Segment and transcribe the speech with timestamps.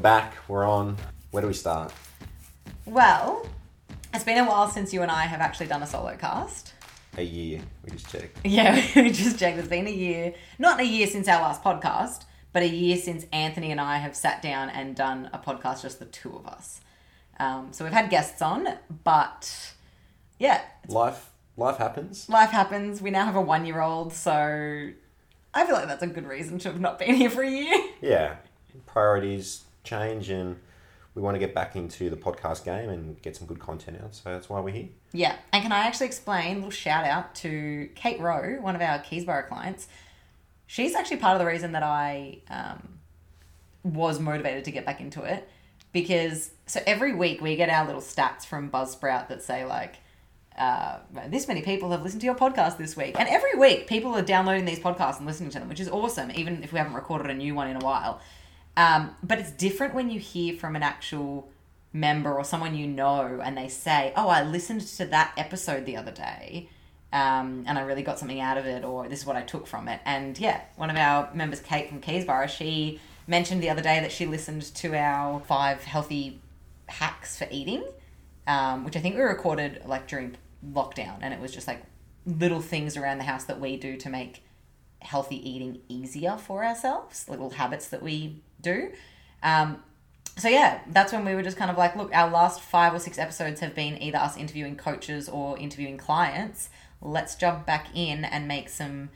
[0.00, 0.34] We're back.
[0.48, 0.96] We're on.
[1.30, 1.92] Where do we start?
[2.86, 3.46] Well,
[4.14, 6.72] it's been a while since you and I have actually done a solo cast.
[7.18, 7.60] A year.
[7.84, 8.38] We just checked.
[8.42, 9.58] Yeah, we just checked.
[9.58, 12.24] It's been a year, not a year since our last podcast,
[12.54, 15.98] but a year since Anthony and I have sat down and done a podcast, just
[15.98, 16.80] the two of us.
[17.38, 18.68] Um, so we've had guests on,
[19.04, 19.74] but
[20.38, 21.28] yeah, Life.
[21.58, 22.26] Life happens.
[22.26, 23.02] life happens.
[23.02, 24.32] We now have a one year old, so
[25.52, 27.84] I feel like that's a good reason to have not been here for a year.
[28.00, 28.36] Yeah.
[28.86, 30.56] Priorities change, and
[31.14, 34.14] we want to get back into the podcast game and get some good content out.
[34.14, 34.88] So that's why we're here.
[35.12, 36.52] Yeah, and can I actually explain?
[36.52, 39.88] A little shout out to Kate Rowe, one of our Keysborough clients.
[40.66, 43.00] She's actually part of the reason that I um,
[43.82, 45.48] was motivated to get back into it
[45.92, 49.96] because so every week we get our little stats from Buzzsprout that say like.
[50.58, 50.98] Uh,
[51.28, 54.20] this many people have listened to your podcast this week, and every week people are
[54.20, 56.30] downloading these podcasts and listening to them, which is awesome.
[56.32, 58.20] Even if we haven't recorded a new one in a while,
[58.80, 61.48] um, but it's different when you hear from an actual
[61.92, 65.96] member or someone you know and they say, Oh, I listened to that episode the
[65.96, 66.68] other day
[67.12, 69.66] um, and I really got something out of it, or this is what I took
[69.66, 70.00] from it.
[70.04, 74.12] And yeah, one of our members, Kate from Keysborough, she mentioned the other day that
[74.12, 76.40] she listened to our five healthy
[76.86, 77.84] hacks for eating,
[78.46, 81.82] um, which I think we recorded like during lockdown, and it was just like
[82.26, 84.44] little things around the house that we do to make
[85.00, 88.90] healthy eating easier for ourselves, little habits that we do.
[89.42, 89.82] Um,
[90.36, 92.98] so yeah, that's when we were just kind of like, look, our last five or
[92.98, 96.70] six episodes have been either us interviewing coaches or interviewing clients.
[97.02, 99.10] Let's jump back in and make some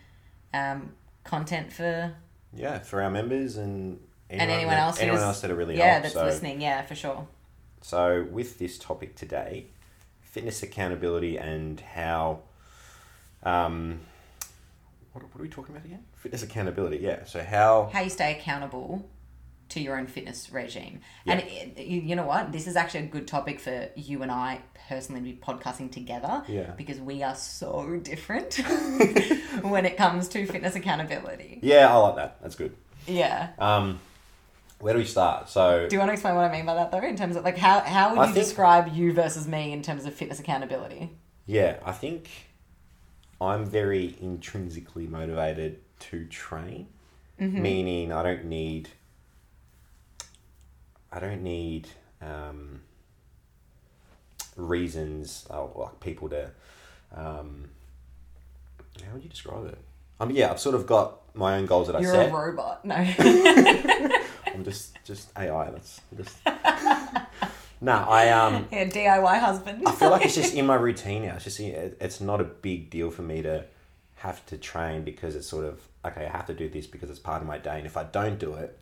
[0.53, 0.93] um,
[1.25, 2.15] content for
[2.55, 5.01] Yeah, for our members and anyone, and anyone else.
[5.01, 6.61] anyone else that are really yeah, that's so, listening.
[6.61, 7.27] Yeah, for sure.
[7.81, 9.67] So, with this topic today,
[10.23, 12.41] fitness accountability and how,
[13.43, 14.01] um,
[15.13, 16.03] what, what are we talking about again?
[16.17, 17.25] Fitness accountability, yeah.
[17.25, 19.07] So, how, How you stay accountable
[19.71, 21.01] to your own fitness regime.
[21.27, 22.53] And it, you you know what?
[22.53, 26.43] This is actually a good topic for you and I personally to be podcasting together.
[26.49, 26.73] Yeah.
[26.77, 28.55] Because we are so different
[29.63, 31.61] when it comes to fitness accountability.
[31.63, 32.39] yeah, I like that.
[32.43, 32.77] That's good.
[33.07, 33.51] Yeah.
[33.59, 34.01] Um,
[34.81, 35.49] where do we start?
[35.49, 36.99] So, Do you want to explain what I mean by that though?
[37.01, 39.83] In terms of like how how would I you think- describe you versus me in
[39.83, 41.11] terms of fitness accountability?
[41.47, 42.29] yeah, I think
[43.41, 46.89] I'm very intrinsically motivated to train,
[47.41, 47.63] Mm-hmm.
[47.63, 48.91] meaning I don't need,
[51.15, 51.87] I don't need
[52.21, 52.81] um,
[54.57, 56.51] reasons uh, like people to,
[57.15, 57.69] um,
[59.07, 59.79] how would you describe it?
[60.21, 62.31] Um, yeah, I've sort of got my own goals that I set.
[62.31, 62.85] You're a robot.
[62.85, 62.95] No.
[64.47, 65.71] I'm just just AI.
[65.71, 66.37] That's just.
[67.81, 68.69] no, I um.
[68.71, 69.83] yeah, DIY husband.
[69.87, 71.35] I feel like it's just in my routine now.
[71.35, 73.65] It's just it- it's not a big deal for me to
[74.17, 76.27] have to train because it's sort of okay.
[76.27, 78.39] I have to do this because it's part of my day, and if I don't
[78.39, 78.79] do it,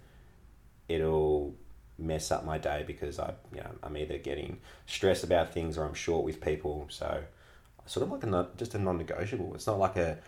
[0.88, 1.54] it'll
[2.02, 5.84] mess up my day because I you know I'm either getting stressed about things or
[5.84, 6.86] I'm short with people.
[6.90, 7.22] So
[7.86, 9.54] sort of like a non- just a non-negotiable.
[9.54, 10.18] It's not like a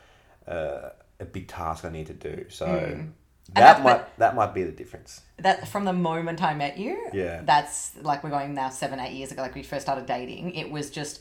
[0.46, 2.46] a, a big task I need to do.
[2.48, 3.10] So Mm.
[3.52, 5.20] that that's- might that might be the difference.
[5.38, 7.42] that from the moment I met you, Yeah.
[7.44, 10.54] that's like we're going now seven, eight years ago, like we first started dating.
[10.54, 11.20] It was just,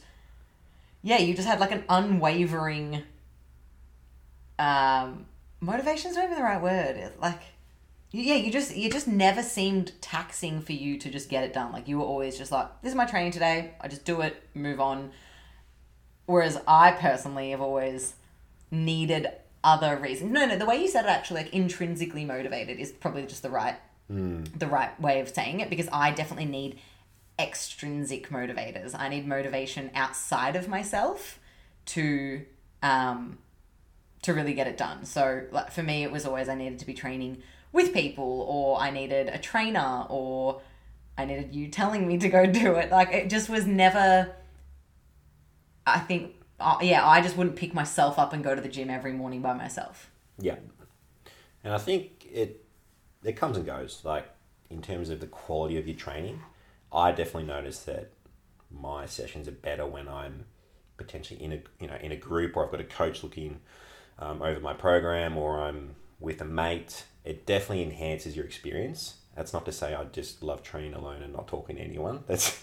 [1.02, 3.04] yeah, you just had like an unwavering,
[4.60, 5.26] um,
[5.60, 6.96] motivation's not even the right word.
[6.98, 7.42] It's Like,
[8.16, 11.72] yeah, you just you just never seemed taxing for you to just get it done.
[11.72, 13.72] Like you were always just like, this is my training today.
[13.82, 15.12] I just do it, move on.
[16.28, 18.14] Whereas I personally have always
[18.70, 19.28] needed
[19.64, 20.32] other reasons.
[20.32, 23.50] No, no, the way you said it actually like intrinsically motivated is probably just the
[23.50, 23.76] right
[24.10, 26.80] the right way of saying it because I definitely need
[27.40, 28.94] extrinsic motivators.
[28.98, 31.40] I need motivation outside of myself
[31.88, 32.46] to
[32.84, 33.40] um
[34.22, 35.06] to really get it done.
[35.06, 37.42] So like for me it was always I needed to be training
[37.74, 40.62] with people or I needed a trainer or
[41.18, 42.92] I needed you telling me to go do it.
[42.92, 44.34] Like it just was never
[45.86, 48.90] I think uh, yeah, I just wouldn't pick myself up and go to the gym
[48.90, 50.10] every morning by myself.
[50.40, 50.56] Yeah.
[51.64, 52.66] And I think it
[53.24, 54.02] it comes and goes.
[54.04, 54.30] Like
[54.70, 56.42] in terms of the quality of your training,
[56.92, 58.12] I definitely notice that
[58.72, 60.46] my sessions are better when I'm
[60.98, 63.60] potentially in a you know in a group or I've got a coach looking
[64.20, 67.06] um, over my program or I'm with a mate.
[67.26, 69.16] It definitely enhances your experience.
[69.36, 72.24] That's not to say I just love training alone and not talking to anyone.
[72.28, 72.62] That's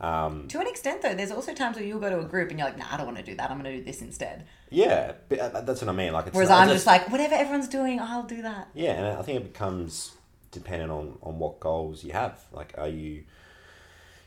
[0.00, 2.58] um, To an extent, though, there's also times where you'll go to a group and
[2.58, 3.50] you're like, nah, I don't want to do that.
[3.50, 4.44] I'm going to do this instead.
[4.68, 6.12] yeah, but uh, that's what I mean.
[6.12, 8.68] Like it's Whereas not- I'm just like, whatever everyone's doing, I'll do that.
[8.74, 10.12] Yeah, and I think it becomes
[10.50, 12.38] dependent on, on what goals you have.
[12.52, 13.24] Like, are you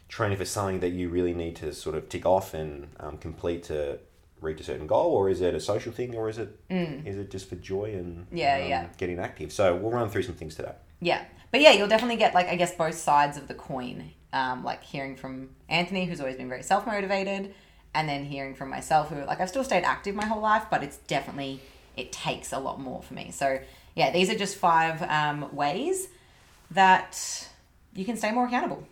[0.10, 3.64] training for something that you really need to sort of tick off and um, complete
[3.66, 4.00] to
[4.46, 7.30] reach a certain goal, or is it a social thing, or is it is it
[7.32, 8.38] just for joy and Mm.
[8.38, 8.88] Yeah, um, yeah.
[8.98, 9.52] getting active?
[9.52, 10.74] So we'll run through some things today.
[11.02, 14.12] Yeah, but yeah, you'll definitely get like I guess both sides of the coin.
[14.34, 17.54] Um, like hearing from Anthony, who's always been very self motivated,
[17.94, 20.84] and then hearing from myself, who like I've still stayed active my whole life, but
[20.84, 21.62] it's definitely
[21.96, 23.32] it takes a lot more for me.
[23.32, 23.60] So
[23.96, 26.10] yeah, these are just five um, ways
[26.72, 27.48] that
[27.94, 28.86] you can stay more accountable.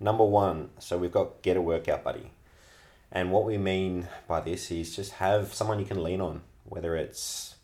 [0.00, 2.30] Number one, so we've got get a workout buddy.
[3.14, 6.96] And what we mean by this is just have someone you can lean on, whether
[6.96, 7.56] it's,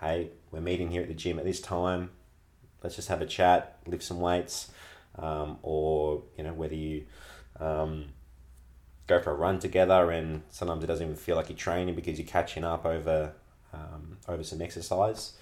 [0.00, 2.10] hey, we're meeting here at the gym at this time,
[2.82, 4.72] let's just have a chat, lift some weights,
[5.16, 7.04] um, or, you know, whether you
[7.60, 8.06] um,
[9.06, 12.18] go for a run together and sometimes it doesn't even feel like you're training because
[12.18, 13.34] you're catching up over,
[13.72, 15.34] um, over some exercise.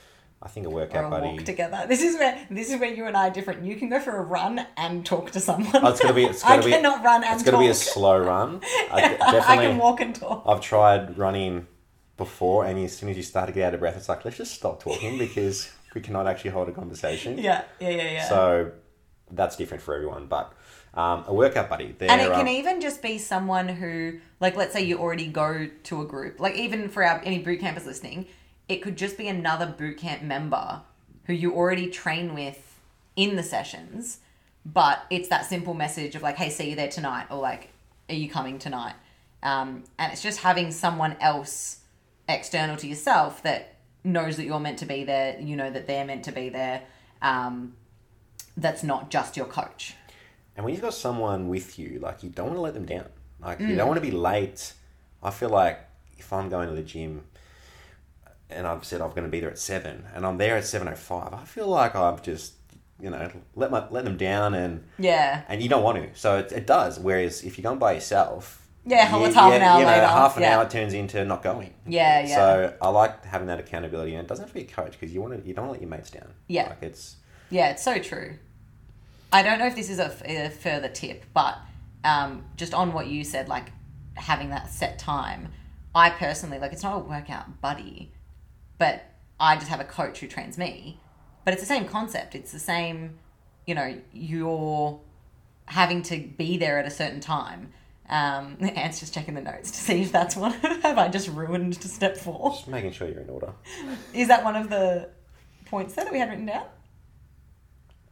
[0.43, 1.27] I think a workout or a buddy.
[1.37, 1.85] walk together.
[1.87, 3.63] This is where this is where you and I are different.
[3.63, 5.85] You can go for a run and talk to someone.
[5.85, 6.25] Oh, it's gonna be.
[6.25, 6.71] It's I gonna be.
[6.71, 8.61] cannot run and It's gonna be a slow run.
[8.91, 9.67] I, definitely.
[9.67, 10.45] can walk and talk.
[10.47, 11.67] I've tried running
[12.17, 14.39] before, and as soon as you start to get out of breath, it's like let's
[14.39, 17.37] just stop talking because we cannot actually hold a conversation.
[17.37, 18.29] Yeah, yeah, yeah, yeah.
[18.29, 18.73] So
[19.31, 20.27] that's different for everyone.
[20.27, 20.55] But
[20.95, 24.57] um, a workout buddy, they're, and it can um, even just be someone who, like,
[24.57, 26.41] let's say you already go to a group.
[26.41, 28.27] Like, even for our any boot campers listening,
[28.71, 30.81] it could just be another boot camp member
[31.25, 32.79] who you already train with
[33.17, 34.19] in the sessions.
[34.65, 37.71] But it's that simple message of like, "Hey, see you there tonight," or like,
[38.09, 38.95] "Are you coming tonight?"
[39.43, 41.81] Um, and it's just having someone else
[42.29, 43.75] external to yourself that
[44.05, 45.39] knows that you're meant to be there.
[45.41, 46.83] You know that they're meant to be there.
[47.23, 47.75] Um,
[48.57, 49.95] that's not just your coach.
[50.57, 53.07] And when you've got someone with you, like you don't want to let them down.
[53.41, 53.77] Like you Mm.
[53.79, 54.75] don't want to be late.
[55.23, 55.81] I feel like
[56.19, 57.25] if I'm going to the gym
[58.53, 60.89] and I've said I'm going to be there at seven, and I'm there at seven
[60.89, 62.55] o five, I feel like I've just
[63.01, 65.43] you know let my let them down, and Yeah.
[65.49, 66.19] and you don't want to.
[66.19, 66.99] So it, it does.
[66.99, 70.07] Whereas if you're going by yourself, Yeah, you- it's half an hour you know, later.
[70.07, 70.59] half an Yeah.
[70.59, 71.73] hour turns into not going.
[71.87, 72.35] Yeah, yeah.
[72.37, 75.13] So I like having that accountability, and it doesn't have to be a coach because
[75.15, 76.33] you want to you don't want to let your mates down.
[76.49, 76.69] Yeah.
[76.69, 77.17] like it's
[77.51, 78.37] Yeah, it's so true.
[79.33, 80.09] I don't know if this is a
[80.51, 81.57] further tip, but
[82.03, 83.67] um, just on what you said, like
[84.15, 85.49] having that set time,
[85.95, 88.13] I personally, like, it's not a workout buddy,
[88.81, 89.05] but
[89.39, 90.99] I just have a coach who trains me.
[91.45, 92.35] But it's the same concept.
[92.35, 93.19] It's the same,
[93.67, 94.99] you know, you're
[95.67, 97.73] having to be there at a certain time.
[98.09, 100.53] Um, just checking the notes to see if that's one.
[100.83, 102.51] have I just ruined to step four?
[102.51, 103.53] just making sure you're in order
[104.13, 105.11] Is that one of the
[105.67, 106.65] points there that we had written down?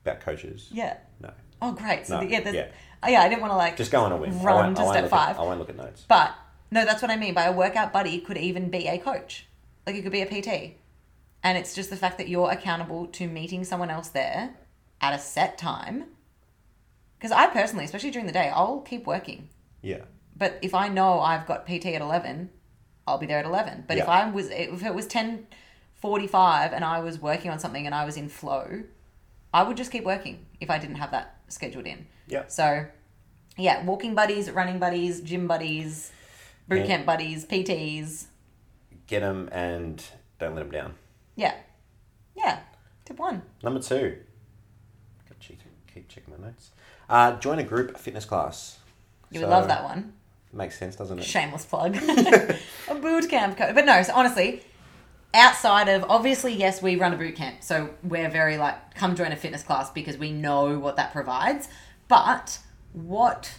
[0.03, 0.69] about coaches.
[0.73, 0.97] Yeah.
[1.21, 2.07] No, Oh, great.
[2.07, 2.69] So No, the, yeah, there's, yeah.
[3.03, 4.41] Oh, yeah, I didn't want to like just go on a whim.
[4.43, 5.39] Run to step look at- five.
[5.39, 6.05] I won't look at notes.
[6.09, 6.35] But
[6.71, 9.47] no, that's what I mean by a workout buddy could even be a coach.
[9.89, 10.75] Like it could be a PT.
[11.43, 14.55] And it's just the fact that you're accountable to meeting someone else there
[15.01, 16.05] at a set time.
[17.17, 19.49] Because I personally, especially during the day, I'll keep working.
[19.81, 20.03] Yeah,
[20.37, 22.51] But if I know I've got PT at 11,
[23.07, 23.85] I'll be there at 11.
[23.89, 27.95] But if I was if it was 10:45 and I was working on something and
[27.95, 28.83] I was in flow,
[29.55, 32.07] I would just keep working if I didn't have that scheduled in.
[32.27, 32.47] yeah.
[32.49, 32.85] So,
[33.57, 36.13] yeah, walking buddies, running buddies, gym buddies,
[36.69, 36.87] boot Yeah.
[36.87, 38.27] camp buddies, PTs.
[39.09, 40.03] Get them and
[40.39, 40.95] don't let them down.
[41.35, 41.55] Yeah.
[42.37, 42.61] Yeah.
[43.05, 43.43] Tip one.
[43.63, 44.19] Number two.
[45.29, 45.55] Got to
[45.93, 46.71] keep checking my notes.
[47.09, 48.79] Uh, join a group fitness class.
[49.31, 50.13] You would love that one.
[50.53, 51.25] Makes sense, doesn't it?
[51.25, 51.97] Shameless plug.
[52.89, 53.75] a boot camp coach.
[53.75, 54.63] But no, so honestly,
[55.35, 57.63] outside of obviously, yes, we run a boot camp.
[57.63, 61.69] So we're very like, come join a fitness class because we know what that provides.
[62.09, 62.59] But
[62.93, 63.59] what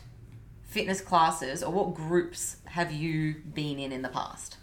[0.64, 4.58] fitness classes or what groups have you been in in the past?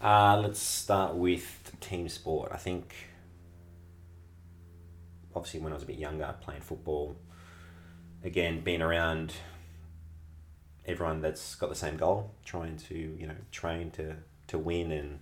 [0.00, 2.50] Uh, let's start with team sport.
[2.54, 2.94] I think,
[5.34, 7.16] obviously, when I was a bit younger, playing football,
[8.24, 9.34] again, being around
[10.86, 14.16] everyone that's got the same goal, trying to you know train to
[14.46, 15.20] to win and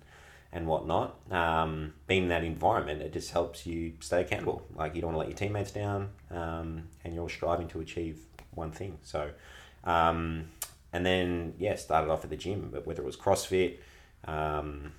[0.53, 1.19] and whatnot.
[1.29, 4.65] Um, being in that environment, it just helps you stay accountable.
[4.73, 7.81] Like you don't want to let your teammates down, um, and you're all striving to
[7.81, 8.19] achieve
[8.51, 8.97] one thing.
[9.03, 9.31] So,
[9.83, 10.45] um,
[10.93, 13.79] and then yeah, started off at the gym, but whether it was CrossFit,
[14.25, 14.93] um,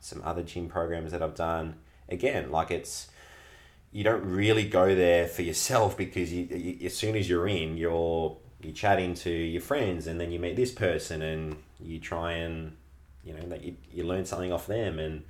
[0.00, 1.76] some other gym programs that I've done.
[2.08, 3.08] Again, like it's
[3.92, 7.76] you don't really go there for yourself because you, you as soon as you're in,
[7.76, 12.32] you're you're chatting to your friends, and then you meet this person, and you try
[12.32, 12.76] and
[13.24, 15.24] you know that you, you learn something off them, and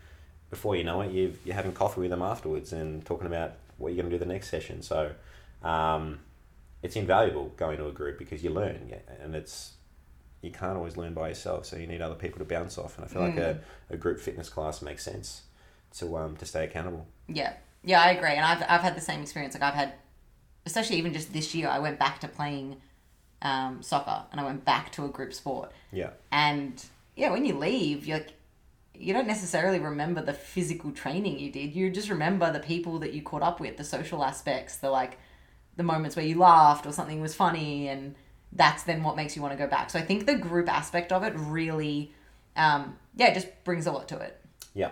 [0.51, 3.89] before you know it, you've, you're having coffee with them afterwards and talking about what
[3.89, 4.81] you're going to do the next session.
[4.83, 5.13] So
[5.63, 6.21] um,
[6.83, 8.93] it's invaluable going to a group because you learn,
[9.23, 9.73] and it's
[10.43, 12.97] you can't always learn by yourself, so you need other people to bounce off.
[12.97, 15.43] And I feel like a, a group fitness class makes sense
[15.99, 17.07] to um to stay accountable.
[17.29, 19.55] Yeah, yeah, I agree, and I've I've had the same experience.
[19.55, 19.95] Like I've had,
[20.65, 22.77] especially even just this year, I went back to playing
[23.43, 26.85] um, soccer, and I went back to a group sport, Yeah, and
[27.17, 28.33] yeah, when you leave, you're like,
[28.95, 31.75] you don't necessarily remember the physical training you did.
[31.75, 35.19] You just remember the people that you caught up with, the social aspects, the like
[35.77, 38.15] the moments where you laughed or something was funny and
[38.57, 39.91] that's then what makes you want to go back.
[39.91, 42.13] So I think the group aspect of it really
[42.57, 44.41] um, yeah, just brings a lot to it.
[44.75, 44.91] Yeah.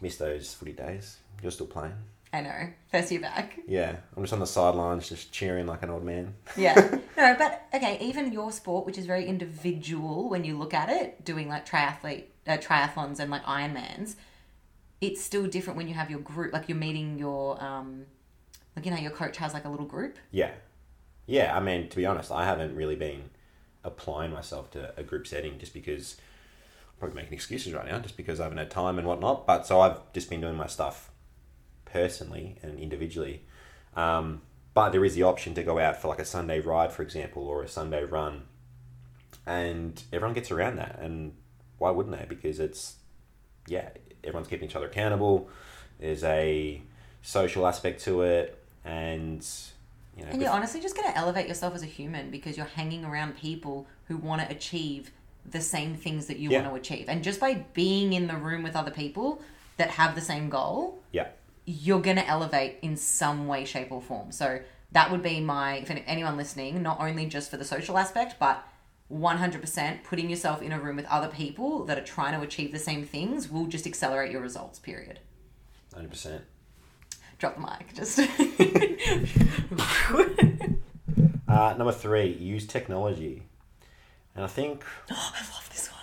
[0.00, 1.18] Miss those footy days.
[1.42, 1.94] You're still playing.
[2.32, 2.68] I know.
[2.90, 3.58] First year back.
[3.66, 3.96] Yeah.
[4.16, 6.34] I'm just on the sidelines, just cheering like an old man.
[6.56, 6.74] Yeah.
[7.16, 11.24] no, but okay, even your sport, which is very individual when you look at it,
[11.24, 14.16] doing like triathlete, uh, triathlons and like Ironmans,
[15.00, 16.52] it's still different when you have your group.
[16.52, 18.06] Like you're meeting your, um,
[18.74, 20.18] like you know, your coach has like a little group.
[20.30, 20.50] Yeah.
[21.26, 21.56] Yeah.
[21.56, 23.30] I mean, to be honest, I haven't really been
[23.84, 26.16] applying myself to a group setting just because
[26.88, 29.46] I'm probably making excuses right now, just because I haven't had time and whatnot.
[29.46, 31.10] But so I've just been doing my stuff
[31.84, 33.42] personally and individually.
[33.94, 34.42] Um,
[34.74, 37.48] but there is the option to go out for like a Sunday ride, for example,
[37.48, 38.42] or a Sunday run,
[39.46, 40.98] and everyone gets around that.
[41.00, 41.32] And
[41.78, 42.26] why wouldn't they?
[42.26, 42.96] Because it's
[43.66, 43.88] yeah,
[44.22, 45.48] everyone's keeping each other accountable.
[45.98, 46.82] There's a
[47.22, 49.46] social aspect to it, and
[50.16, 52.66] you know, And you're honestly just going to elevate yourself as a human because you're
[52.66, 55.10] hanging around people who want to achieve
[55.44, 56.62] the same things that you Yeah.
[56.62, 57.08] want to achieve.
[57.08, 59.40] And just by being in the room with other people
[59.76, 61.28] that have the same goal, yeah,
[61.66, 64.32] you're going to elevate in some way, shape, or form.
[64.32, 64.60] So
[64.92, 68.64] that would be my, if anyone listening, not only just for the social aspect, but
[69.12, 72.78] 100% putting yourself in a room with other people that are trying to achieve the
[72.78, 75.20] same things will just accelerate your results, period.
[75.94, 76.42] hundred percent.
[77.38, 78.18] Drop the mic, just.
[81.48, 83.42] Uh, number three, use technology,
[84.34, 86.00] and I think Oh, I love this one.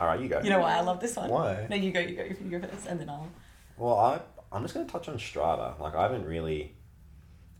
[0.00, 0.40] all right, you go.
[0.42, 1.28] You know why I love this one?
[1.30, 1.66] Why?
[1.68, 3.28] No, you go, you go, you go first, and then I'll.
[3.76, 4.20] Well, I
[4.50, 5.78] I'm just going to touch on Strava.
[5.78, 6.74] Like I haven't really.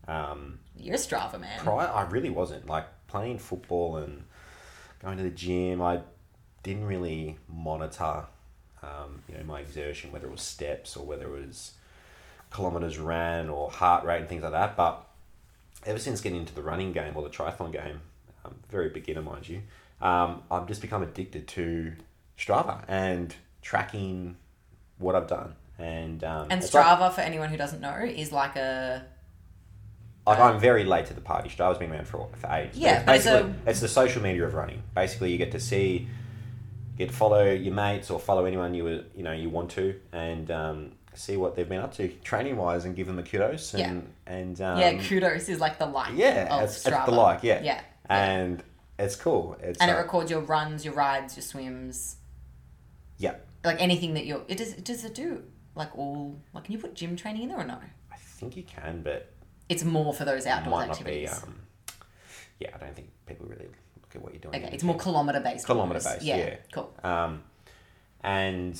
[0.07, 1.59] Um, You're a Strava man.
[1.59, 4.23] prior, I really wasn't like playing football and
[5.01, 5.81] going to the gym.
[5.83, 6.01] I
[6.63, 8.25] didn't really monitor,
[8.81, 11.73] um, you know, my exertion, whether it was steps or whether it was
[12.51, 14.75] kilometers ran or heart rate and things like that.
[14.75, 15.05] But
[15.85, 18.01] ever since getting into the running game or the triathlon game,
[18.45, 19.61] um, very beginner, mind you,
[20.01, 21.93] um, I've just become addicted to
[22.37, 24.37] Strava and tracking
[24.97, 25.55] what I've done.
[25.77, 29.05] And um, and it's like- Strava, for anyone who doesn't know, is like a
[30.27, 31.49] Like I'm very late to the party.
[31.49, 32.77] Strava's been around for for ages.
[32.77, 34.83] Yeah, but but it's it's basically it's the social media of running.
[34.93, 36.07] Basically, you get to see,
[36.97, 40.51] get to follow your mates or follow anyone you you know you want to, and
[40.51, 43.73] um, see what they've been up to training wise, and give them the kudos.
[43.73, 45.01] And and um, yeah.
[45.03, 46.13] Kudos is like the like.
[46.15, 47.81] yeah, it's, it's the like, yeah, Yeah.
[48.09, 48.63] and
[48.97, 49.57] it's cool.
[49.61, 52.15] It's and it uh, records your runs, your rides, your swims,
[53.17, 53.35] yeah.
[53.63, 54.43] like anything that you're.
[54.47, 54.73] It does.
[54.73, 55.43] Does it do
[55.75, 56.39] like all?
[56.53, 57.79] Like, can you put gym training in there or no?
[58.11, 59.31] I think you can, but
[59.67, 60.91] It's more for those outdoor not be.
[60.91, 61.43] activities.
[61.43, 61.55] Um,
[62.59, 64.55] yeah, I don't think people really look at what you're doing.
[64.63, 65.65] okay, it's more kilometer based.
[65.65, 66.55] Kilometre based, Yeah, yeah.
[66.73, 66.93] cool.
[67.03, 67.43] Um,
[68.21, 68.79] and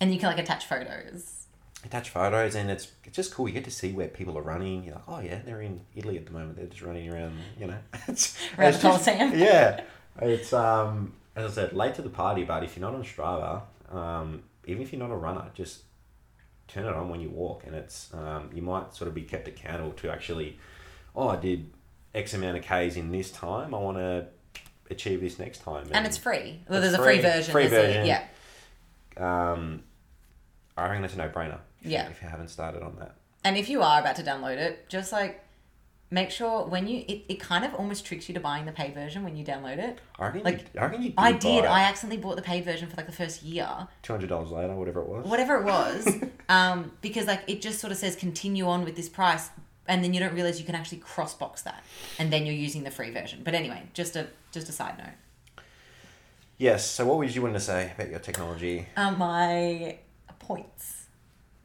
[0.00, 1.37] And you can like attach photos.
[1.84, 3.48] Attach photos and it's it's just cool.
[3.48, 4.84] You get to see where people are running.
[4.84, 6.56] You're like, oh yeah, they're in Italy at the moment.
[6.56, 9.82] They're just running around, you know, it's, Around it's the yeah,
[10.20, 12.44] it's um as I said, late to the party.
[12.44, 13.62] But if you're not on Strava,
[13.94, 15.82] um, even if you're not a runner, just
[16.66, 19.46] turn it on when you walk, and it's um, you might sort of be kept
[19.46, 20.58] accountable to actually,
[21.14, 21.70] oh, I did
[22.14, 23.72] X amount of k's in this time.
[23.72, 24.26] I want to
[24.90, 26.60] achieve this next time, And it's free.
[26.68, 27.22] Well, It's there's a free free.
[27.22, 27.52] version.
[27.52, 28.06] Free version.
[28.06, 28.24] yeah.
[29.16, 29.82] um,
[30.76, 31.58] I reckon that's a no brainer.
[31.82, 32.08] Yeah.
[32.08, 33.14] if you haven't started on that.
[33.44, 35.44] And if you are about to download it, just like
[36.10, 38.94] make sure when you it, it kind of almost tricks you to buying the paid
[38.94, 40.00] version when you download it.
[40.18, 41.64] I reckon, Like, you, I reckon you I did.
[41.64, 43.68] I accidentally bought the paid version for like the first year,
[44.02, 45.26] two hundred dollars later, whatever it was.
[45.26, 46.08] whatever it was,
[46.48, 49.50] um, because like it just sort of says continue on with this price,
[49.86, 51.82] and then you don't realize you can actually cross box that,
[52.18, 53.42] and then you're using the free version.
[53.44, 55.64] But anyway, just a just a side note.
[56.58, 56.90] Yes.
[56.90, 58.86] So, what was you want to say about your technology?
[58.96, 59.98] Um, my
[60.40, 60.97] points.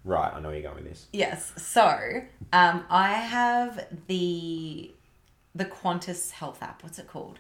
[0.06, 1.08] Right, I know where you're going with this.
[1.14, 1.54] Yes.
[1.58, 4.92] So, um, I have the
[5.56, 6.84] the Qantas Health app.
[6.84, 7.40] What's it called?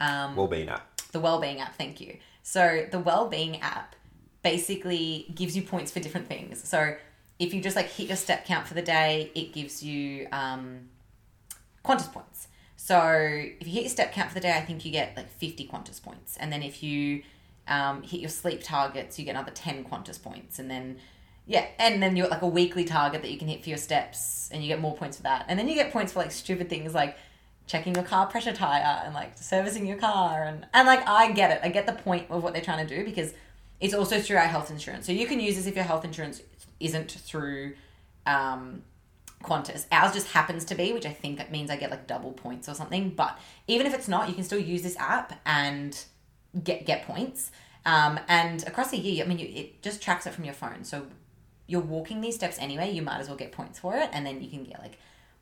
[0.00, 1.00] Um, Wellbeing app.
[1.12, 1.76] the Wellbeing app.
[1.76, 2.16] Thank you.
[2.42, 3.94] So, the Wellbeing app
[4.42, 6.66] basically gives you points for different things.
[6.68, 6.96] So,
[7.38, 10.88] if you just like hit your step count for the day, it gives you um,
[11.84, 12.48] Qantas points.
[12.76, 15.30] So, if you hit your step count for the day, I think you get like
[15.30, 16.36] 50 Qantas points.
[16.38, 17.22] And then if you
[17.68, 20.58] um, hit your sleep targets, you get another 10 Qantas points.
[20.58, 20.96] And then
[21.50, 23.78] yeah, and then you got like a weekly target that you can hit for your
[23.78, 25.46] steps, and you get more points for that.
[25.48, 27.16] And then you get points for like stupid things like
[27.66, 31.50] checking your car pressure tire and like servicing your car, and and like I get
[31.50, 33.34] it, I get the point of what they're trying to do because
[33.80, 35.06] it's also through our health insurance.
[35.06, 36.40] So you can use this if your health insurance
[36.78, 37.74] isn't through
[38.26, 38.82] um,
[39.42, 39.86] Qantas.
[39.90, 42.68] Ours just happens to be, which I think it means I get like double points
[42.68, 43.10] or something.
[43.10, 46.00] But even if it's not, you can still use this app and
[46.62, 47.50] get get points.
[47.84, 50.84] Um, and across the year, I mean, you, it just tracks it from your phone.
[50.84, 51.06] So
[51.70, 54.10] you're walking these steps anyway, you might as well get points for it.
[54.12, 54.98] And then you can get like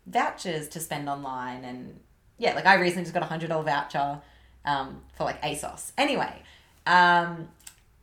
[0.06, 1.64] vouchers to spend online.
[1.64, 1.98] And
[2.36, 4.20] yeah, like I recently just got a $100 voucher
[4.66, 5.92] um, for like ASOS.
[5.96, 6.42] Anyway,
[6.86, 7.48] um,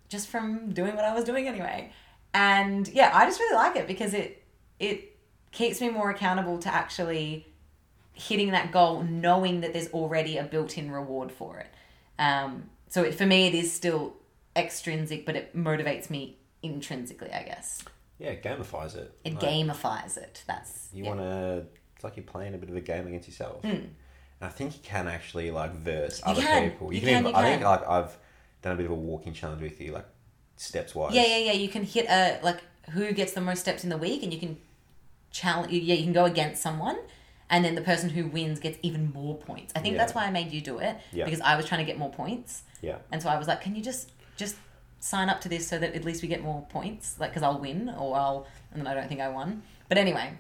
[0.10, 1.92] just from doing what I was doing anyway.
[2.34, 4.42] And yeah, I just really like it because it
[4.80, 5.16] it
[5.52, 7.46] keeps me more accountable to actually
[8.14, 11.68] hitting that goal, knowing that there's already a built-in reward for it.
[12.18, 14.16] Um, so it, for me, it is still
[14.56, 17.84] extrinsic, but it motivates me intrinsically, I guess.
[18.18, 19.12] Yeah, it gamifies it.
[19.24, 20.44] It Like, gamifies it.
[20.48, 21.10] That's You yeah.
[21.10, 21.66] want to.
[21.96, 23.62] It's like you're playing a bit of a game against yourself.
[23.62, 23.68] Hmm.
[23.68, 23.90] And
[24.42, 26.70] I think you can actually like verse You other can.
[26.72, 26.94] people.
[26.94, 27.32] You can, can, even.
[27.32, 28.18] you I think like I've
[28.62, 30.06] done a bit of a walking challenge with you, like
[30.58, 31.14] steps wise.
[31.14, 31.52] Yeah, yeah, yeah.
[31.54, 34.40] You can hit a like who gets the most steps in the week, and you
[34.40, 34.58] can
[35.32, 35.72] challenge.
[35.72, 36.98] Yeah, you can go against someone,
[37.50, 39.74] and then the person who wins gets even more points.
[39.76, 40.00] I think Yeah.
[40.00, 41.26] that's why I made you do it Yeah.
[41.26, 42.98] because I was trying to get more points, Yeah.
[43.12, 44.56] and so I was like, "Can you just just
[45.06, 47.16] sign up to this so that at least we get more points?
[47.20, 49.62] Like, because I'll win, or I'll and then I don't think I won.
[49.88, 50.34] But anyway,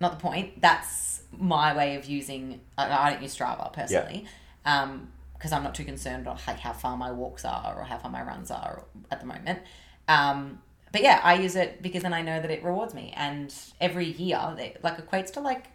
[0.00, 0.60] not the point.
[0.60, 2.60] That's my way of using.
[2.76, 4.26] I, I don't use Strava personally.
[4.64, 7.96] Um, because I'm not too concerned on like how far my walks are or how
[7.96, 9.60] far my runs are at the moment.
[10.08, 10.60] Um,
[10.90, 14.06] but yeah, I use it because then I know that it rewards me, and every
[14.06, 15.66] year it like equates to like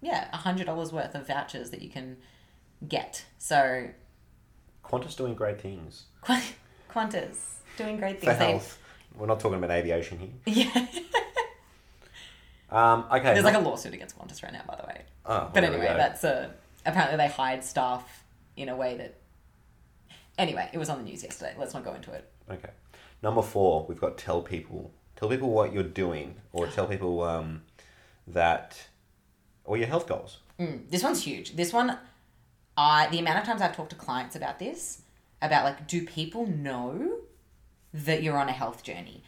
[0.00, 2.16] yeah a hundred dollars worth of vouchers that you can
[2.86, 3.24] get.
[3.38, 3.88] So
[4.84, 6.04] Qantas doing great things
[6.88, 7.36] Qantas
[7.76, 8.38] doing great things.
[8.38, 8.78] They- health.
[9.16, 10.30] We're not talking about aviation here.
[10.74, 10.86] yeah,
[12.70, 13.32] Um, okay.
[13.34, 15.02] there's like a lawsuit against Qantas right now, by the way.
[15.26, 16.52] Oh, well, But anyway, that's a
[16.86, 18.24] apparently they hide staff
[18.56, 19.14] in a way that.
[20.36, 21.54] Anyway, it was on the news yesterday.
[21.58, 22.30] Let's not go into it.
[22.48, 22.70] Okay.
[23.22, 24.92] Number four, we've got tell people.
[25.16, 27.62] Tell people what you're doing, or tell people um,
[28.28, 28.86] that,
[29.64, 30.38] or your health goals.
[30.60, 31.56] Mm, this one's huge.
[31.56, 31.98] This one,
[32.76, 35.02] I the amount of times I've talked to clients about this,
[35.40, 37.18] about like, do people know
[37.92, 39.22] that you're on a health journey,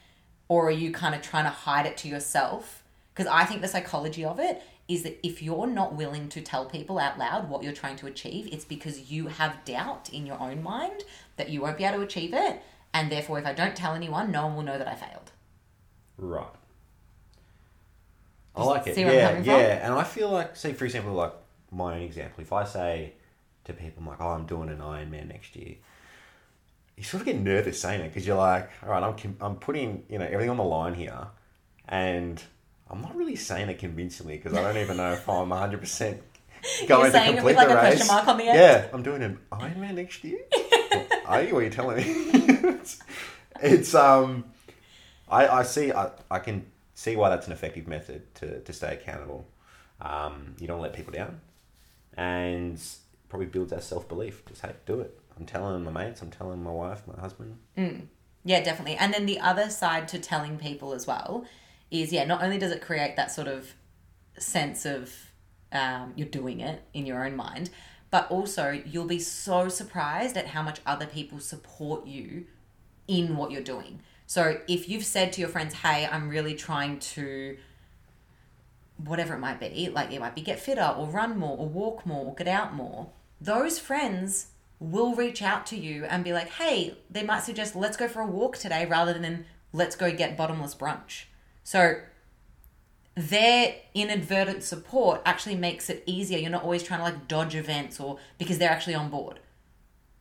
[0.48, 2.82] or are you kind of trying to hide it to yourself?
[3.14, 6.66] Because I think the psychology of it is that if you're not willing to tell
[6.66, 10.40] people out loud what you're trying to achieve, it's because you have doubt in your
[10.40, 11.04] own mind
[11.36, 12.60] that you won't be able to achieve it,
[12.92, 15.30] and therefore, if I don't tell anyone, no one will know that I failed.
[16.18, 16.46] Right.
[18.56, 18.98] I like it.
[18.98, 19.44] I'm Yeah, from?
[19.44, 19.86] yeah.
[19.86, 21.32] And I feel like, say, for example, like
[21.70, 23.12] my own example, if I say
[23.64, 25.76] to people, I'm like, oh, I'm doing an Ironman next year,
[27.00, 30.02] you sort of get nervous saying it because you're like, all right, I'm, I'm putting,
[30.10, 31.28] you know, everything on the line here
[31.88, 32.42] and
[32.90, 36.18] I'm not really saying it convincingly because I don't even know if I'm 100%
[36.88, 38.06] going to complete like, the a race.
[38.06, 38.58] mark on the end?
[38.58, 40.40] Yeah, I'm doing an Ironman next year.
[41.24, 41.54] are you?
[41.54, 42.02] What are you telling me?
[42.04, 42.98] it's,
[43.62, 44.44] it's um,
[45.30, 45.92] I, I see.
[45.92, 49.46] I, I can see why that's an effective method to, to stay accountable.
[50.02, 51.40] Um, you don't let people down,
[52.14, 52.78] and
[53.30, 54.44] probably builds our self belief.
[54.44, 55.18] Just hey, do it.
[55.38, 56.22] I'm telling my mates.
[56.22, 57.58] I'm telling my wife, my husband.
[58.44, 58.96] Yeah, definitely.
[58.96, 61.44] And then the other side to telling people as well
[61.90, 63.74] is yeah, not only does it create that sort of
[64.38, 65.12] sense of
[65.72, 67.70] um, you're doing it in your own mind,
[68.10, 72.46] but also you'll be so surprised at how much other people support you
[73.06, 74.00] in what you're doing.
[74.26, 77.56] So if you've said to your friends, hey, I'm really trying to
[78.96, 82.06] whatever it might be, like it might be get fitter or run more or walk
[82.06, 84.48] more or get out more, those friends
[84.80, 88.20] will reach out to you and be like, hey, they might suggest, let's go for
[88.20, 91.24] a walk today rather than let's go get bottomless brunch.
[91.62, 92.00] So
[93.14, 96.38] their inadvertent support actually makes it easier.
[96.38, 99.38] You're not always trying to like dodge events or because they're actually on board.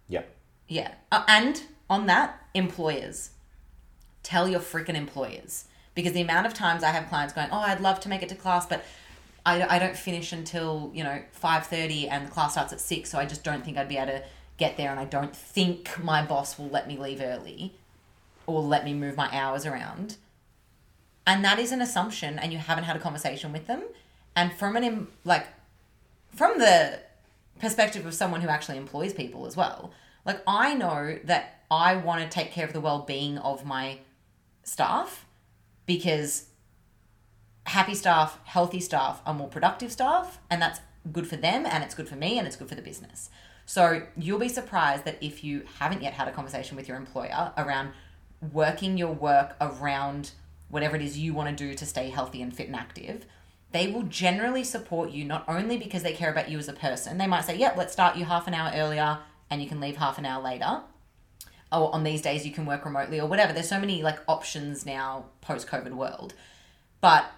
[0.10, 0.36] Yep.
[0.68, 0.94] Yeah.
[1.12, 3.32] Uh, and on that, employers.
[4.24, 5.66] Tell your freaking employers.
[5.96, 8.30] Because the amount of times I have clients going, oh, I'd love to make it
[8.30, 8.84] to class, but
[9.46, 13.18] I, I don't finish until, you know, 5.30 and the class starts at 6, so
[13.18, 14.24] I just don't think I'd be able to
[14.60, 17.74] get there and I don't think my boss will let me leave early
[18.46, 20.18] or let me move my hours around.
[21.26, 23.84] And that is an assumption and you haven't had a conversation with them.
[24.36, 25.48] And from an, like,
[26.36, 27.00] from the
[27.60, 29.92] perspective of someone who actually employs people as well.
[30.26, 34.00] Like I know that I want to take care of the well-being of my
[34.64, 35.26] staff
[35.86, 36.46] because
[37.66, 40.80] happy staff, healthy staff are more productive staff and that's
[41.12, 43.30] good for them and it's good for me and it's good for the business.
[43.70, 47.54] So you'll be surprised that if you haven't yet had a conversation with your employer
[47.56, 47.92] around
[48.52, 50.32] working your work around
[50.70, 53.28] whatever it is you want to do to stay healthy and fit and active,
[53.72, 57.20] they will generally support you not only because they care about you as a person.
[57.20, 59.20] They might say, "Yep, let's start you half an hour earlier
[59.52, 60.82] and you can leave half an hour later."
[61.72, 63.54] Or on these days you can work remotely or whatever.
[63.54, 66.34] There's so many like options now post COVID world.
[67.02, 67.32] But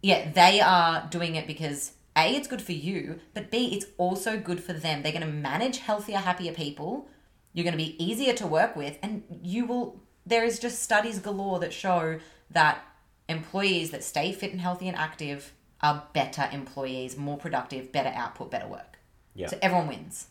[0.00, 4.38] yeah, they are doing it because A, it's good for you, but B, it's also
[4.38, 5.02] good for them.
[5.02, 7.08] They're going to manage healthier, happier people.
[7.52, 10.02] You're going to be easier to work with, and you will.
[10.26, 12.18] There is just studies galore that show
[12.50, 12.84] that
[13.28, 18.50] employees that stay fit and healthy and active are better employees, more productive, better output,
[18.50, 18.98] better work.
[19.34, 19.46] Yeah.
[19.46, 20.26] So everyone wins.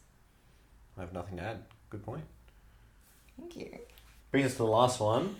[0.97, 1.63] I have nothing to add.
[1.89, 2.26] Good point.
[3.39, 3.80] Thank you.
[4.32, 5.38] Brings us to the last one,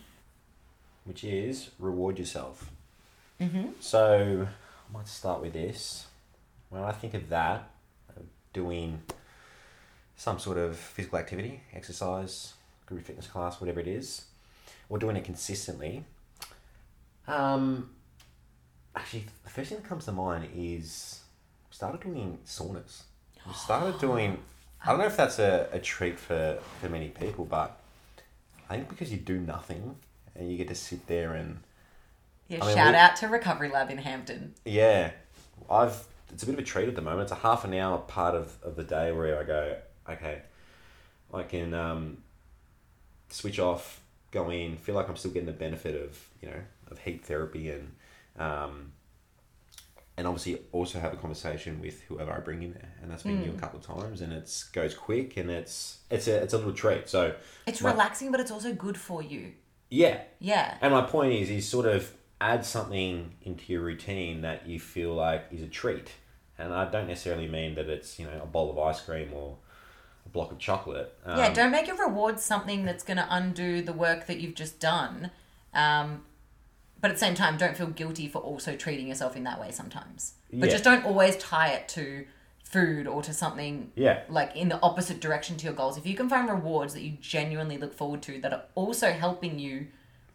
[1.04, 2.72] which is reward yourself.
[3.40, 3.72] Mm-hmm.
[3.80, 6.07] So I might start with this.
[6.70, 7.70] When I think of that,
[8.54, 9.02] doing
[10.16, 12.54] some sort of physical activity, exercise,
[12.86, 14.26] group fitness class, whatever it is,
[14.90, 16.04] or doing it consistently.
[17.28, 17.92] Um,
[18.96, 21.22] actually, the first thing that comes to mind is
[21.70, 23.04] started doing saunas.
[23.46, 24.40] We started doing.
[24.86, 27.80] I don't know if that's a, a treat for, for many people, but
[28.70, 29.96] I think because you do nothing
[30.36, 31.60] and you get to sit there and
[32.48, 34.54] Yeah, I mean, shout we- out to Recovery Lab in Hampton.
[34.66, 35.12] yeah,
[35.70, 36.04] I've
[36.34, 37.24] it's a bit of a treat at the moment.
[37.24, 39.78] It's a half an hour part of, of the day where I go,
[40.10, 40.42] okay,
[41.34, 42.18] I can um,
[43.30, 46.60] switch off, go in, feel like I'm still getting the benefit of you know
[46.92, 47.92] of heat therapy and
[48.38, 48.92] um,
[50.18, 53.44] and obviously also have a conversation with whoever I bring in there, and that's been
[53.44, 56.58] you a couple of times, and it's goes quick and it's it's a it's a
[56.58, 57.08] little treat.
[57.10, 57.36] So
[57.68, 59.54] It's my- relaxing, but it's also good for you.
[59.90, 60.78] yeah, Yeah.
[60.82, 65.14] and my point is, is sort of add something into your routine that you feel
[65.14, 66.12] like is a treat.
[66.60, 69.58] And I don't necessarily mean that it's, you know, a bowl of ice cream or
[70.26, 71.14] a block of chocolate.
[71.26, 74.56] Um, yeah, don't make your rewards something that's going to undo the work that you've
[74.56, 75.32] just done.
[75.74, 76.24] Um,
[77.00, 79.72] but at the same time, don't feel guilty for also treating yourself in that way
[79.72, 80.34] sometimes.
[80.52, 80.72] But Yeah.
[80.72, 82.26] just don't always tie it to
[82.64, 84.22] food or to something Yeah.
[84.30, 85.98] like in the opposite direction to your goals.
[85.98, 89.60] If you can find rewards that you genuinely look forward to that are also helping
[89.60, 89.88] you,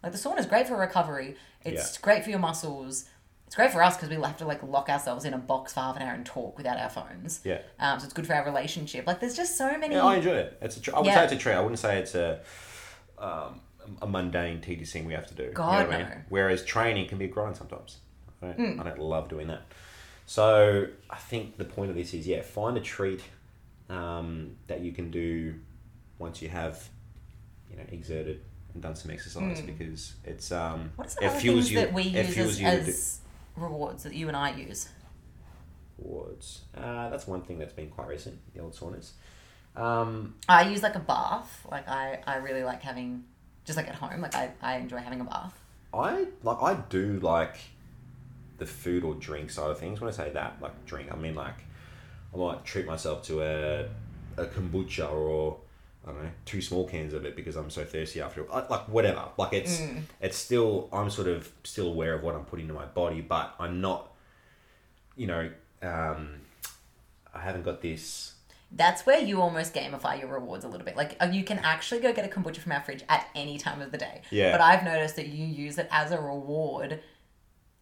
[0.03, 1.35] like the sauna is great for recovery.
[1.63, 2.01] It's Yeah.
[2.01, 3.05] great for your muscles.
[3.47, 5.79] It's great for us because we have to like lock ourselves in a box for
[5.81, 7.39] half an hour and talk without our phones.
[7.43, 7.61] Yeah.
[7.79, 9.05] Um, so it's good for our relationship.
[9.07, 9.95] Like there's just so many.
[9.95, 10.57] Yeah, I enjoy it.
[10.61, 11.15] It's a tr- I would Yeah.
[11.15, 11.53] say it's a treat.
[11.53, 12.41] I wouldn't say it's a
[13.17, 13.61] um,
[14.01, 15.43] a mundane tedious thing we have to do.
[15.43, 16.09] You know God, what I mean?
[16.09, 16.15] no.
[16.29, 17.99] Whereas training can be a grind sometimes.
[18.41, 18.79] I don't, Hmm.
[18.81, 19.61] I don't love doing that.
[20.25, 23.21] So I think the point of this is yeah, find a treat
[23.89, 25.55] um, that you can do
[26.17, 26.89] once you have
[27.69, 28.41] you know exerted
[28.73, 30.91] and done some exercise because it's um.
[30.95, 33.19] What some it fuels you that we it use fuels as, you as
[33.55, 34.89] rewards that you and I use?
[35.97, 38.39] rewards Uh, that's one thing that's been quite recent.
[38.53, 39.11] The old saunas.
[39.75, 41.65] Um, I use like a bath.
[41.69, 43.23] Like I, I really like having
[43.65, 44.21] just like at home.
[44.21, 45.53] Like I, I enjoy having a bath.
[45.93, 47.57] I like I do like
[48.57, 50.01] the food or drink side of things.
[50.01, 51.57] When I say that, like drink, I mean like
[52.33, 53.89] I might treat myself to a
[54.37, 55.59] a kombucha or
[56.05, 59.29] I don't know two small cans of it because I'm so thirsty after like whatever.
[59.37, 59.81] Like it's
[60.19, 63.55] it's still I'm sort of still aware of what I'm putting into my body, but
[63.59, 64.11] I'm not.
[65.15, 65.49] You know,
[65.81, 66.41] um,
[67.33, 68.33] I haven't got this.
[68.75, 70.97] That's where you almost gamify your rewards a little bit.
[70.97, 73.81] Like uh, you can actually go get a kombucha from our fridge at any time
[73.81, 74.23] of the day.
[74.31, 74.51] Yeah.
[74.51, 76.99] But I've noticed that you use it as a reward,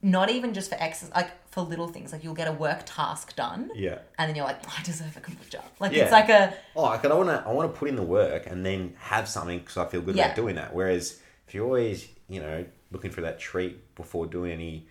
[0.01, 2.11] not even just for exercise, like for little things.
[2.11, 3.99] Like you'll get a work task done, Yeah.
[4.17, 5.61] and then you're like, I deserve a kombucha.
[5.79, 6.03] Like Yeah.
[6.03, 7.11] it's like a Oh, I could.
[7.11, 7.43] I want to.
[7.47, 10.15] I want to put in the work and then have something because I feel good
[10.15, 10.25] Yeah.
[10.25, 10.73] about doing that.
[10.73, 14.87] Whereas if you're always, you know, looking for that treat before doing any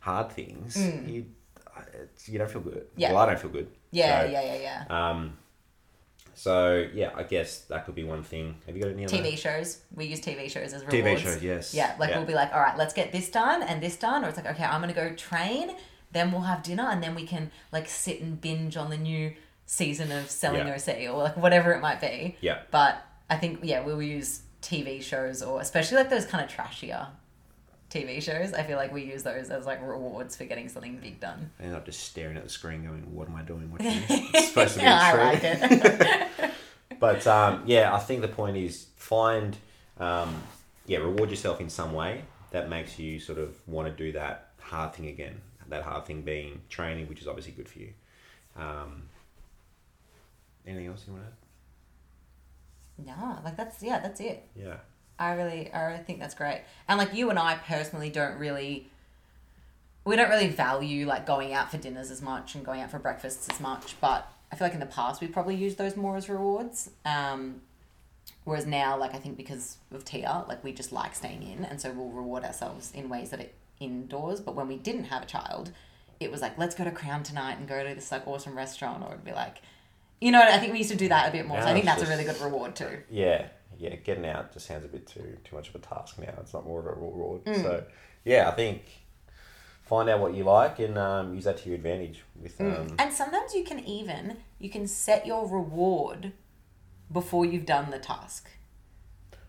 [0.00, 1.26] hard things, you
[2.26, 2.84] you don't feel good.
[2.86, 2.96] Mm.
[2.96, 3.12] Yeah.
[3.12, 3.68] Well, I don't feel good.
[3.90, 5.10] yeah, So, yeah, yeah, yeah.
[5.10, 5.38] Um.
[6.34, 8.56] So yeah, I guess that could be one thing.
[8.66, 9.78] Have you got any other TV shows.
[9.94, 10.92] We use TV shows as rewards.
[10.94, 11.42] TV shows?
[11.42, 11.74] Yes.
[11.74, 14.28] Yeah, like we'll be like, all right, let's get this done and this done, or
[14.28, 15.72] it's like, okay, I'm gonna go train,
[16.12, 19.32] then we'll have dinner, and then we can like sit and binge on the new
[19.66, 20.74] season of Selling Yeah.
[20.74, 22.36] OC or like whatever it might be.
[22.40, 22.60] Yeah.
[22.70, 27.08] But I think yeah, we'll use TV shows or especially like those kind of trashier
[27.92, 28.52] TV shows.
[28.54, 31.50] I feel like we use those as like rewards for getting something big done.
[31.60, 33.70] And not just staring at the screen, going, "What am I doing?
[33.70, 34.30] Watching this?
[34.34, 35.70] It's supposed to be a I treat." like
[36.40, 36.50] it.
[37.00, 39.56] But um, yeah, I think the point is find,
[39.98, 40.40] um,
[40.86, 44.50] yeah, reward yourself in some way that makes you sort of want to do that
[44.60, 45.40] hard thing again.
[45.68, 47.92] That hard thing being training, which is obviously good for you.
[48.56, 49.02] Um,
[50.64, 51.36] anything else you want to add?
[53.18, 54.48] yeah, like that's yeah, that's it.
[54.54, 54.76] Yeah.
[55.22, 56.62] I really, I really think that's great.
[56.88, 58.90] And like you and I personally don't really,
[60.04, 62.98] we don't really value like going out for dinners as much and going out for
[62.98, 63.94] breakfasts as much.
[64.00, 66.90] But I feel like in the past we probably used those more as rewards.
[67.04, 67.62] Um,
[68.44, 71.80] whereas now, like I think because of Tia, like we just like staying in, and
[71.80, 74.40] so we'll reward ourselves in ways that are indoors.
[74.40, 75.70] But when we didn't have a child,
[76.18, 79.04] it was like let's go to Crown tonight and go to this like awesome restaurant,
[79.04, 79.58] or it'd be like.
[80.20, 81.60] You know, I think we used to do that a bit more.
[81.60, 82.98] so I think that's a really good reward too.
[83.10, 83.96] Yeah, yeah.
[83.96, 86.34] Getting out just sounds a bit too too much of a task now.
[86.40, 87.44] It's not more of a reward.
[87.44, 87.62] Mm.
[87.62, 87.84] So
[88.24, 88.82] yeah, I think
[89.82, 92.22] find out what you like and um, use that to your advantage.
[92.40, 96.32] With um, And sometimes you can even you can set your reward
[97.12, 98.48] before you've done the task.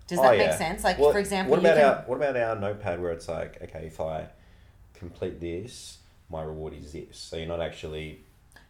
[0.07, 0.83] Does Oh, that make sense?
[0.83, 3.61] Like, Well, for example, what about can, our what about our notepad where it's like,
[3.63, 4.27] okay, if I
[4.93, 7.17] complete this, my reward is this.
[7.17, 8.23] So you're not actually.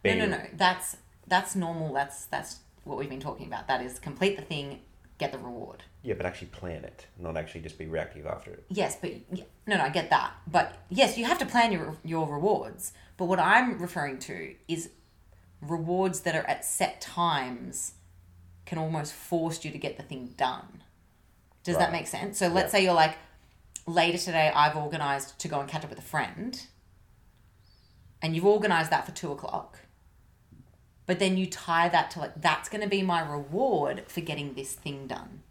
[0.04, 0.40] no, no, no.
[0.56, 1.92] That's that's normal.
[1.92, 3.66] That's that's what we've been talking about.
[3.66, 4.80] That is complete the thing,
[5.18, 5.82] get the reward.
[6.02, 8.64] Yeah, but actually plan it, not actually just be reactive after it.
[8.68, 10.32] Yes, but yeah, no, no, I get that.
[10.46, 12.92] But yes, you have to plan your your rewards.
[13.16, 14.90] But what I'm referring to is
[15.62, 17.94] rewards that are at set times
[18.66, 20.82] can almost force you to get the thing done.
[21.62, 22.38] Does that make sense?
[22.38, 22.78] So let's Yeah.
[22.78, 23.16] say you're like,
[23.86, 26.60] later today, I've organized to go and catch up with a friend,
[28.20, 29.80] and you've organized that for two o'clock.
[31.06, 34.54] But then you tie that to like, that's going to be my reward for getting
[34.54, 35.42] this thing done.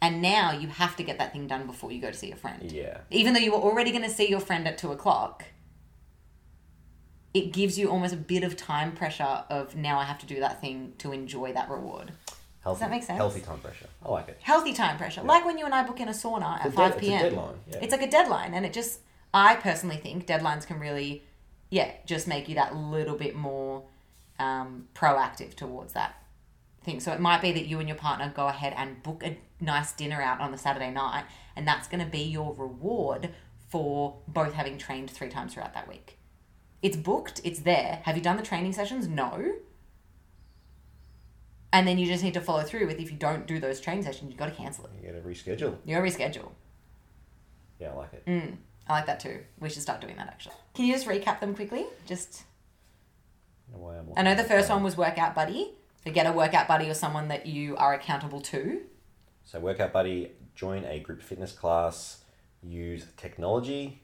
[0.00, 2.36] And now you have to get that thing done before you go to see your
[2.36, 2.70] friend.
[2.70, 2.98] Yeah.
[3.10, 5.46] Even though you were already going to see your friend at two o'clock,
[7.34, 10.40] it gives you almost a bit of time pressure of now I have to do
[10.40, 12.12] that thing to enjoy that reward.
[12.60, 13.16] Healthy, that make sense?
[13.16, 13.86] Healthy time pressure.
[14.04, 14.38] I like it.
[14.40, 15.22] Healthy time pressure.
[15.22, 17.14] Like when you and I book in a sauna at It's a 5 dead- p.m.
[17.14, 17.54] It's a deadline.
[17.70, 17.78] Yeah.
[17.82, 19.00] It's like a deadline, and it just,
[19.32, 21.24] I personally think deadlines can really,
[21.70, 23.84] yeah, just make you that little bit more
[24.38, 26.22] um, proactive towards that
[26.82, 27.00] thing.
[27.00, 29.92] So it might be that you and your partner go ahead and book a nice
[29.92, 31.24] dinner out on the Saturday night,
[31.56, 33.30] and that's going to be your reward
[33.68, 36.18] for both having trained three times throughout that week.
[36.80, 38.00] It's booked, it's there.
[38.04, 39.08] Have you done the training sessions?
[39.08, 39.56] No.
[41.72, 44.04] And then you just need to follow through with if you don't do those training
[44.04, 44.90] sessions, you've got to cancel it.
[45.02, 45.76] you got to reschedule.
[45.84, 46.50] You got to reschedule.
[47.78, 48.26] Yeah, I like it.
[48.26, 48.56] Mm,
[48.88, 49.40] I like that too.
[49.60, 50.54] We should start doing that actually.
[50.74, 51.84] Can you just recap them quickly?
[52.06, 52.44] Just
[53.68, 55.74] I know why I'm I know the first one was workout buddy.
[56.04, 58.82] So get a workout buddy or someone that you are accountable to.
[59.48, 62.22] So, Workout Buddy, join a group fitness class,
[62.62, 64.02] use technology,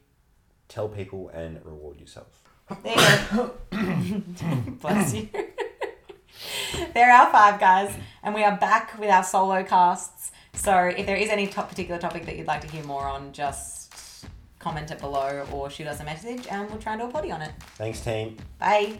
[0.68, 2.42] tell people, and reward yourself.
[2.82, 3.54] There you go.
[4.80, 5.28] Bless you.
[6.94, 10.32] there are our five guys, and we are back with our solo casts.
[10.54, 13.34] So if there is any top particular topic that you'd like to hear more on,
[13.34, 14.24] just
[14.58, 17.30] comment it below or shoot us a message, and we'll try and do a potty
[17.30, 17.52] on it.
[17.76, 18.38] Thanks, team.
[18.58, 18.98] Bye.